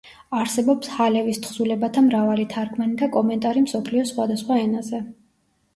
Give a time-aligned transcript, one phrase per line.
[0.37, 5.07] არსებობს ჰალევის თხზულებათა მრავალი თარგმანი და კომენტარი მსოფლიოს სხვადასხვა ენაზე.